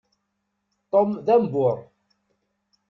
Tom 0.91 1.09
d 1.25 1.27
ambur. 1.35 1.77